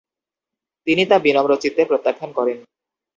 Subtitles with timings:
[0.87, 2.57] তিনি তা বিনম্র চিত্তে প্রত্যাখান করেন।